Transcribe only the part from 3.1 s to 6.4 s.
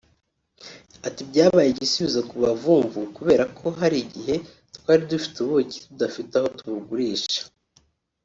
kubera ko hari igihe twari dufite ubuki tudafite